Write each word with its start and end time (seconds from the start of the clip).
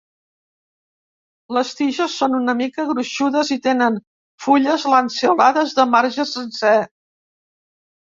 Les 1.57 1.73
tiges 1.81 2.15
són 2.21 2.39
una 2.39 2.57
mica 2.63 2.87
gruixudes 2.93 3.53
i 3.59 3.59
tenen 3.69 4.01
fulles 4.49 4.89
lanceolades 4.97 5.81
de 5.83 5.89
marge 5.95 6.31
sencer. 6.35 6.77